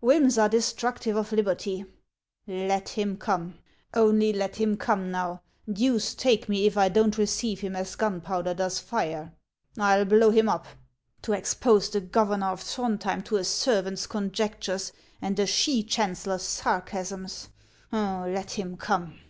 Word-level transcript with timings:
whims 0.00 0.36
are 0.36 0.48
destructive 0.48 1.14
of 1.14 1.30
liberty 1.30 1.84
I 2.48 2.66
Let 2.66 2.88
him 2.88 3.16
come, 3.16 3.60
only 3.94 4.32
let 4.32 4.56
him 4.56 4.76
come 4.76 5.12
now, 5.12 5.42
deuce 5.72 6.12
take 6.12 6.48
me 6.48 6.66
if 6.66 6.76
I 6.76 6.88
don't 6.88 7.16
124 7.16 7.20
HANS 7.20 7.36
OF 7.36 7.52
ICELAND. 7.52 7.52
receive 7.52 7.60
him 7.60 7.76
as 7.76 7.94
gunpowder 8.24 8.54
does 8.54 8.80
fire,— 8.80 9.32
I 9.78 9.94
'11 9.98 10.08
blow 10.08 10.30
him 10.32 10.48
up! 10.48 10.66
To 11.22 11.34
expose 11.34 11.88
the 11.88 12.00
governor 12.00 12.48
of 12.48 12.64
Tliroudhjem 12.64 13.24
to 13.26 13.36
a 13.36 13.44
servant's 13.44 14.08
conjectures 14.08 14.90
and 15.22 15.38
a 15.38 15.46
she 15.46 15.84
chancellor's 15.84 16.42
sarcasms! 16.42 17.50
Let 17.92 18.50
him 18.58 18.76
come 18.76 19.20